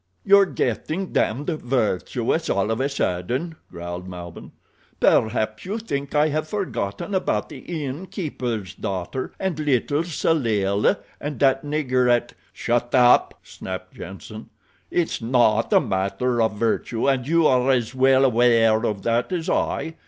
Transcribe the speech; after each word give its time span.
"You're 0.25 0.47
getting 0.47 1.11
damned 1.13 1.47
virtuous 1.47 2.49
all 2.49 2.71
of 2.71 2.81
a 2.81 2.89
sudden," 2.89 3.53
growled 3.69 4.07
Malbihn. 4.07 4.51
"Perhaps 4.99 5.63
you 5.63 5.77
think 5.77 6.15
I 6.15 6.29
have 6.29 6.47
forgotten 6.47 7.13
about 7.13 7.49
the 7.49 7.59
inn 7.59 8.07
keeper's 8.07 8.73
daughter, 8.73 9.31
and 9.39 9.59
little 9.59 10.01
Celella, 10.01 10.97
and 11.19 11.39
that 11.41 11.63
nigger 11.63 12.09
at—" 12.09 12.33
"Shut 12.51 12.95
up!" 12.95 13.41
snapped 13.43 13.93
Jenssen. 13.93 14.49
"It's 14.89 15.21
not 15.21 15.71
a 15.71 15.79
matter 15.79 16.41
of 16.41 16.53
virtue 16.53 17.07
and 17.07 17.27
you 17.27 17.45
are 17.45 17.69
as 17.69 17.93
well 17.93 18.25
aware 18.25 18.83
of 18.83 19.03
that 19.03 19.31
as 19.31 19.51
I. 19.51 19.93